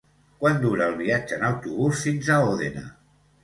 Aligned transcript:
Quant 0.43 0.55
dura 0.63 0.87
el 0.93 0.95
viatge 1.03 1.39
en 1.39 1.47
autobús 1.51 2.05
fins 2.09 2.33
a 2.33 2.41
Òdena? 2.51 2.87